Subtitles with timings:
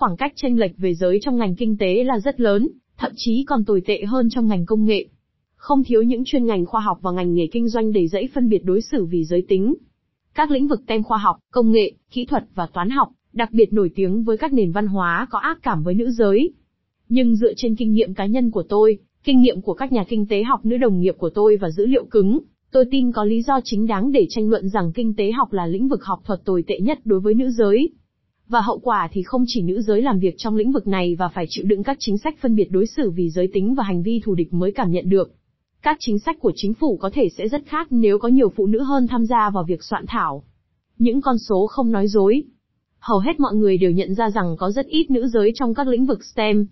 [0.00, 2.68] khoảng cách chênh lệch về giới trong ngành kinh tế là rất lớn,
[2.98, 5.06] thậm chí còn tồi tệ hơn trong ngành công nghệ.
[5.56, 8.48] Không thiếu những chuyên ngành khoa học và ngành nghề kinh doanh đầy dẫy phân
[8.48, 9.74] biệt đối xử vì giới tính.
[10.34, 13.72] Các lĩnh vực tem khoa học, công nghệ, kỹ thuật và toán học, đặc biệt
[13.72, 16.52] nổi tiếng với các nền văn hóa có ác cảm với nữ giới.
[17.08, 20.26] Nhưng dựa trên kinh nghiệm cá nhân của tôi, kinh nghiệm của các nhà kinh
[20.26, 22.38] tế học nữ đồng nghiệp của tôi và dữ liệu cứng,
[22.72, 25.66] tôi tin có lý do chính đáng để tranh luận rằng kinh tế học là
[25.66, 27.90] lĩnh vực học thuật tồi tệ nhất đối với nữ giới.
[28.50, 31.28] Và hậu quả thì không chỉ nữ giới làm việc trong lĩnh vực này và
[31.28, 34.02] phải chịu đựng các chính sách phân biệt đối xử vì giới tính và hành
[34.02, 35.32] vi thù địch mới cảm nhận được.
[35.82, 38.66] Các chính sách của chính phủ có thể sẽ rất khác nếu có nhiều phụ
[38.66, 40.42] nữ hơn tham gia vào việc soạn thảo.
[40.98, 42.42] Những con số không nói dối.
[42.98, 45.88] Hầu hết mọi người đều nhận ra rằng có rất ít nữ giới trong các
[45.88, 46.66] lĩnh vực STEM.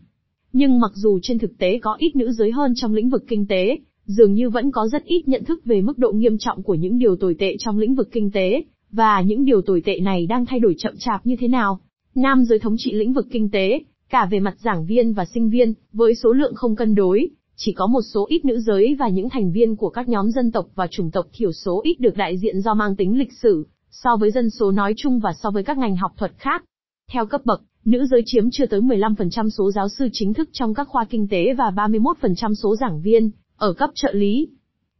[0.52, 3.46] Nhưng mặc dù trên thực tế có ít nữ giới hơn trong lĩnh vực kinh
[3.46, 6.74] tế, dường như vẫn có rất ít nhận thức về mức độ nghiêm trọng của
[6.74, 10.26] những điều tồi tệ trong lĩnh vực kinh tế, và những điều tồi tệ này
[10.26, 11.80] đang thay đổi chậm chạp như thế nào.
[12.14, 13.80] Nam giới thống trị lĩnh vực kinh tế,
[14.10, 17.72] cả về mặt giảng viên và sinh viên, với số lượng không cân đối, chỉ
[17.72, 20.66] có một số ít nữ giới và những thành viên của các nhóm dân tộc
[20.74, 24.16] và chủng tộc thiểu số ít được đại diện do mang tính lịch sử, so
[24.16, 26.64] với dân số nói chung và so với các ngành học thuật khác.
[27.12, 30.74] Theo cấp bậc, nữ giới chiếm chưa tới 15% số giáo sư chính thức trong
[30.74, 34.48] các khoa kinh tế và 31% số giảng viên, ở cấp trợ lý.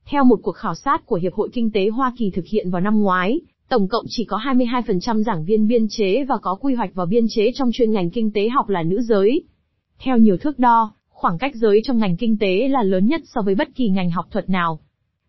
[0.06, 2.80] Theo một cuộc khảo sát của Hiệp hội Kinh tế Hoa Kỳ thực hiện vào
[2.80, 6.94] năm ngoái, tổng cộng chỉ có 22% giảng viên biên chế và có quy hoạch
[6.94, 9.42] vào biên chế trong chuyên ngành kinh tế học là nữ giới.
[9.98, 13.40] Theo nhiều thước đo, khoảng cách giới trong ngành kinh tế là lớn nhất so
[13.42, 14.80] với bất kỳ ngành học thuật nào.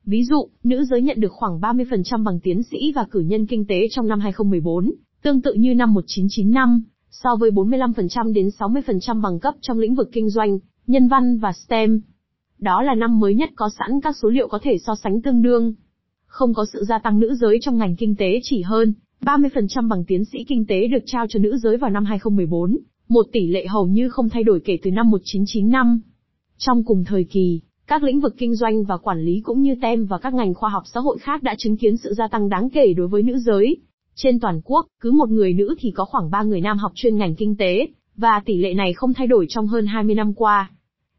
[0.05, 3.65] Ví dụ, nữ giới nhận được khoảng 30% bằng tiến sĩ và cử nhân kinh
[3.67, 9.39] tế trong năm 2014, tương tự như năm 1995, so với 45% đến 60% bằng
[9.39, 12.01] cấp trong lĩnh vực kinh doanh, nhân văn và STEM.
[12.59, 15.41] Đó là năm mới nhất có sẵn các số liệu có thể so sánh tương
[15.41, 15.73] đương.
[16.29, 20.03] Không có sự gia tăng nữ giới trong ngành kinh tế chỉ hơn, 30% bằng
[20.07, 22.77] tiến sĩ kinh tế được trao cho nữ giới vào năm 2014,
[23.09, 26.01] một tỷ lệ hầu như không thay đổi kể từ năm 1995.
[26.57, 30.05] Trong cùng thời kỳ, các lĩnh vực kinh doanh và quản lý cũng như TEM
[30.05, 32.69] và các ngành khoa học xã hội khác đã chứng kiến sự gia tăng đáng
[32.69, 33.77] kể đối với nữ giới.
[34.15, 37.17] Trên toàn quốc, cứ một người nữ thì có khoảng 3 người nam học chuyên
[37.17, 40.71] ngành kinh tế, và tỷ lệ này không thay đổi trong hơn 20 năm qua.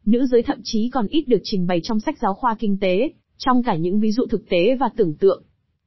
[0.07, 3.11] Nữ giới thậm chí còn ít được trình bày trong sách giáo khoa kinh tế,
[3.41, 5.43] trong cả những ví dụ thực tế và tưởng tượng.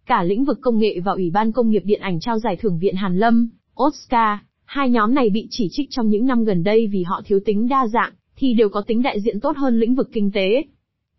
[0.05, 2.79] Cả lĩnh vực công nghệ và Ủy ban Công nghiệp Điện ảnh trao giải thưởng
[2.79, 3.49] Viện Hàn Lâm,
[3.83, 7.39] Oscar, hai nhóm này bị chỉ trích trong những năm gần đây vì họ thiếu
[7.45, 10.63] tính đa dạng, thì đều có tính đại diện tốt hơn lĩnh vực kinh tế.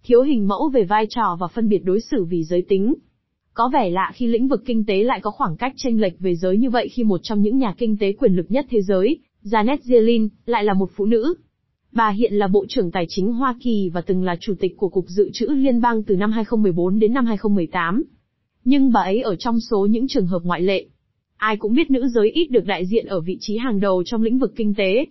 [0.05, 2.95] Thiếu hình mẫu về vai trò và phân biệt đối xử vì giới tính.
[3.55, 6.35] Có vẻ lạ khi lĩnh vực kinh tế lại có khoảng cách chênh lệch về
[6.35, 9.19] giới như vậy khi một trong những nhà kinh tế quyền lực nhất thế giới,
[9.45, 11.35] Janet Yellen, lại là một phụ nữ.
[11.95, 14.89] Bà hiện là Bộ trưởng Tài chính Hoa Kỳ và từng là Chủ tịch của
[14.89, 18.05] Cục Dự trữ Liên bang từ năm 2014 đến năm 2018.
[18.65, 20.87] Nhưng bà ấy ở trong số những trường hợp ngoại lệ.
[21.37, 24.23] Ai cũng biết nữ giới ít được đại diện ở vị trí hàng đầu trong
[24.23, 25.07] lĩnh vực kinh tế.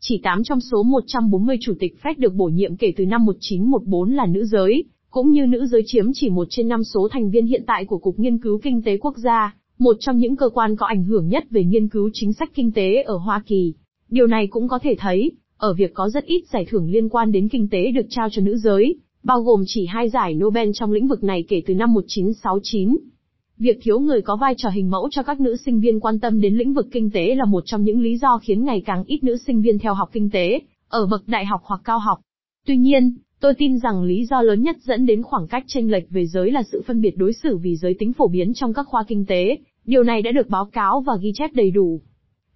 [0.00, 4.12] Chỉ 8 trong số 140 chủ tịch Fed được bổ nhiệm kể từ năm 1914
[4.12, 7.46] là nữ giới, cũng như nữ giới chiếm chỉ một trên năm số thành viên
[7.46, 10.76] hiện tại của Cục Nghiên cứu Kinh tế Quốc gia, một trong những cơ quan
[10.76, 13.74] có ảnh hưởng nhất về nghiên cứu chính sách kinh tế ở Hoa Kỳ.
[14.08, 17.32] Điều này cũng có thể thấy, ở việc có rất ít giải thưởng liên quan
[17.32, 20.92] đến kinh tế được trao cho nữ giới, bao gồm chỉ hai giải Nobel trong
[20.92, 22.98] lĩnh vực này kể từ năm 1969.
[23.58, 26.40] Việc thiếu người có vai trò hình mẫu cho các nữ sinh viên quan tâm
[26.40, 29.24] đến lĩnh vực kinh tế là một trong những lý do khiến ngày càng ít
[29.24, 32.18] nữ sinh viên theo học kinh tế, ở bậc đại học hoặc cao học.
[32.66, 36.10] Tuy nhiên, tôi tin rằng lý do lớn nhất dẫn đến khoảng cách chênh lệch
[36.10, 38.86] về giới là sự phân biệt đối xử vì giới tính phổ biến trong các
[38.86, 39.58] khoa kinh tế.
[39.84, 42.00] Điều này đã được báo cáo và ghi chép đầy đủ.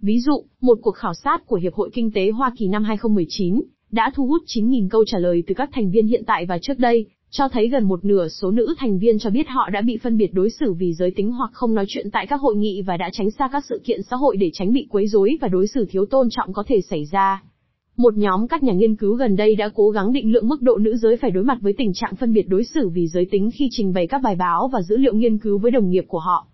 [0.06, 3.62] Ví dụ, một cuộc khảo sát của Hiệp hội Kinh tế Hoa Kỳ năm 2019
[3.90, 6.78] đã thu hút 9.000 câu trả lời từ các thành viên hiện tại và trước
[6.78, 9.98] đây, cho thấy gần một nửa số nữ thành viên cho biết họ đã bị
[10.02, 12.82] phân biệt đối xử vì giới tính hoặc không nói chuyện tại các hội nghị
[12.82, 15.48] và đã tránh xa các sự kiện xã hội để tránh bị quấy rối và
[15.48, 17.42] đối xử thiếu tôn trọng có thể xảy ra.
[17.96, 20.78] Một nhóm các nhà nghiên cứu gần đây đã cố gắng định lượng mức độ
[20.78, 23.50] nữ giới phải đối mặt với tình trạng phân biệt đối xử vì giới tính
[23.54, 26.18] khi trình bày các bài báo và dữ liệu nghiên cứu với đồng nghiệp của
[26.18, 26.46] họ.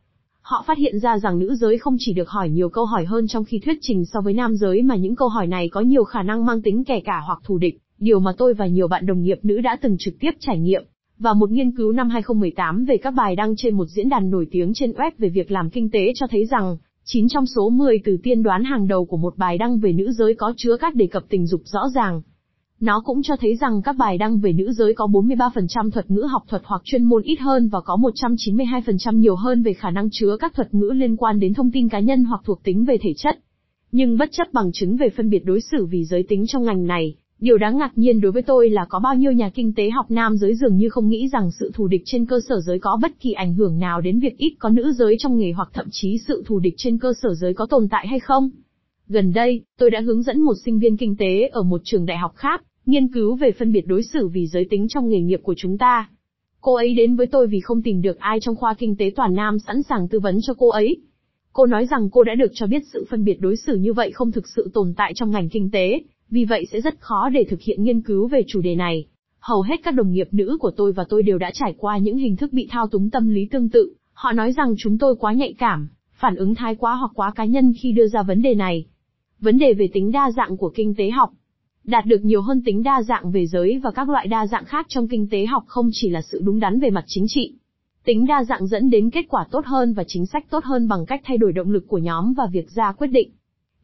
[0.43, 3.27] Họ phát hiện ra rằng nữ giới không chỉ được hỏi nhiều câu hỏi hơn
[3.29, 6.05] trong khi thuyết trình so với nam giới mà những câu hỏi này có nhiều
[6.05, 9.07] khả năng mang tính kẻ cả hoặc thù địch, điều mà tôi và nhiều bạn
[9.07, 10.83] đồng nghiệp nữ đã từng trực tiếp trải nghiệm.
[11.19, 14.47] Và một nghiên cứu năm 2018 về các bài đăng trên một diễn đàn nổi
[14.51, 17.99] tiếng trên web về việc làm kinh tế cho thấy rằng, 9 trong số 10
[18.05, 20.95] từ tiên đoán hàng đầu của một bài đăng về nữ giới có chứa các
[20.95, 22.23] đề cập tình dục rõ ràng.
[22.81, 26.21] Nó cũng cho thấy rằng các bài đăng về nữ giới có 43% thuật ngữ
[26.21, 30.09] học thuật hoặc chuyên môn ít hơn và có 192% nhiều hơn về khả năng
[30.13, 32.99] chứa các thuật ngữ liên quan đến thông tin cá nhân hoặc thuộc tính về
[33.03, 33.39] thể chất.
[33.93, 36.87] Nhưng bất chấp bằng chứng về phân biệt đối xử vì giới tính trong ngành
[36.87, 39.91] này, điều đáng ngạc nhiên đối với tôi là có bao nhiêu nhà kinh tế
[39.91, 42.79] học nam giới dường như không nghĩ rằng sự thù địch trên cơ sở giới
[42.79, 45.69] có bất kỳ ảnh hưởng nào đến việc ít có nữ giới trong nghề hoặc
[45.73, 48.51] thậm chí sự thù địch trên cơ sở giới có tồn tại hay không.
[49.09, 52.17] Gần đây, tôi đã hướng dẫn một sinh viên kinh tế ở một trường đại
[52.17, 55.41] học khác, nghiên cứu về phân biệt đối xử vì giới tính trong nghề nghiệp
[55.43, 56.09] của chúng ta.
[56.61, 59.35] Cô ấy đến với tôi vì không tìm được ai trong khoa kinh tế toàn
[59.35, 60.97] Nam sẵn sàng tư vấn cho cô ấy.
[61.53, 64.11] Cô nói rằng cô đã được cho biết sự phân biệt đối xử như vậy
[64.11, 66.01] không thực sự tồn tại trong ngành kinh tế,
[66.31, 69.07] vì vậy sẽ rất khó để thực hiện nghiên cứu về chủ đề này.
[69.41, 72.17] Hầu hết các đồng nghiệp nữ của tôi và tôi đều đã trải qua những
[72.17, 75.33] hình thức bị thao túng tâm lý tương tự, họ nói rằng chúng tôi quá
[75.33, 75.89] nhạy cảm,
[76.21, 78.87] phản ứng thái quá hoặc quá cá nhân khi đưa ra vấn đề này.
[79.41, 81.31] Vấn đề về tính đa dạng của kinh tế học.
[81.91, 84.87] Đạt được nhiều hơn tính đa dạng về giới và các loại đa dạng khác
[84.89, 87.55] trong kinh tế học không chỉ là sự đúng đắn về mặt chính trị.
[88.05, 91.07] Tính đa dạng dẫn đến kết quả tốt hơn và chính sách tốt hơn bằng
[91.07, 93.31] cách thay đổi động lực của nhóm và việc ra quyết định.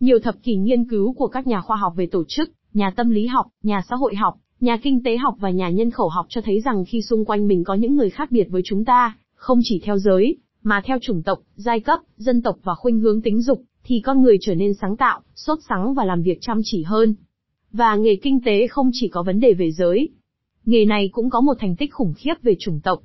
[0.01, 3.11] Nhiều thập kỷ nghiên cứu của các nhà khoa học về tổ chức, nhà tâm
[3.11, 6.27] lý học, nhà xã hội học, nhà kinh tế học và nhà nhân khẩu học
[6.29, 9.17] cho thấy rằng khi xung quanh mình có những người khác biệt với chúng ta,
[9.35, 13.23] không chỉ theo giới, mà theo chủng tộc, giai cấp, dân tộc và khuynh hướng
[13.23, 16.61] tính dục, thì con người trở nên sáng tạo, sốt sắng và làm việc chăm
[16.65, 17.15] chỉ hơn.
[17.77, 20.09] Và nghề kinh tế không chỉ có vấn đề về giới.
[20.65, 23.03] Nghề này cũng có một thành tích khủng khiếp về chủng tộc.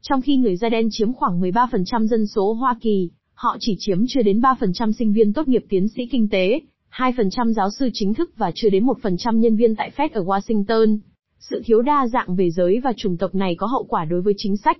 [0.00, 4.04] Trong khi người da đen chiếm khoảng 13% dân số Hoa Kỳ, họ chỉ chiếm
[4.08, 6.60] chưa đến 3% sinh viên tốt nghiệp tiến sĩ kinh tế,
[6.90, 10.98] 2% giáo sư chính thức và chưa đến 1% nhân viên tại Fed ở Washington.
[11.38, 14.34] Sự thiếu đa dạng về giới và chủng tộc này có hậu quả đối với
[14.36, 14.78] chính sách.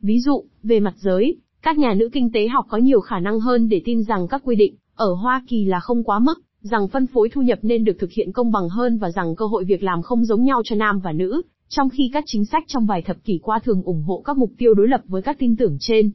[0.00, 3.40] Ví dụ, về mặt giới, các nhà nữ kinh tế học có nhiều khả năng
[3.40, 6.88] hơn để tin rằng các quy định ở Hoa Kỳ là không quá mức, rằng
[6.88, 9.64] phân phối thu nhập nên được thực hiện công bằng hơn và rằng cơ hội
[9.64, 12.86] việc làm không giống nhau cho nam và nữ, trong khi các chính sách trong
[12.86, 15.56] vài thập kỷ qua thường ủng hộ các mục tiêu đối lập với các tin
[15.56, 16.10] tưởng trên.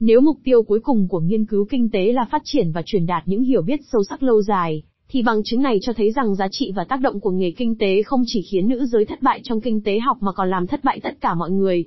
[0.00, 3.06] Nếu mục tiêu cuối cùng của nghiên cứu kinh tế là phát triển và truyền
[3.06, 6.34] đạt những hiểu biết sâu sắc lâu dài, thì bằng chứng này cho thấy rằng
[6.34, 9.22] giá trị và tác động của nghề kinh tế không chỉ khiến nữ giới thất
[9.22, 11.84] bại trong kinh tế học mà còn làm thất bại tất cả mọi người,